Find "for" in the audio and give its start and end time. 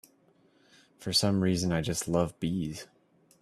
0.97-1.13